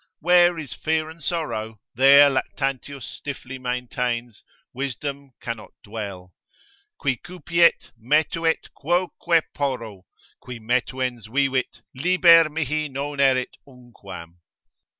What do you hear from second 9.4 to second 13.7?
porro, Qui metuens vivit, liber mihi non erit